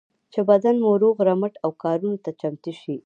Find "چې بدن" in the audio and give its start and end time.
0.33-0.75